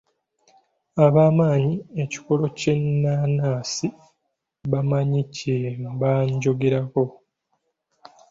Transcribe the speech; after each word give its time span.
Abamanyi 1.05 1.75
ekikolo 2.03 2.43
ky'ennaanansi 2.57 3.87
bamanyi 4.71 5.21
kye 5.35 5.57
mba 5.93 6.11
njogerako. 6.31 7.03